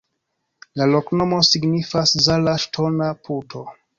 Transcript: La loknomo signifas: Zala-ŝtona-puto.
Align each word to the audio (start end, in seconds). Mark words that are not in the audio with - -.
La 0.79 0.87
loknomo 0.93 1.41
signifas: 1.49 2.15
Zala-ŝtona-puto. 2.29 3.63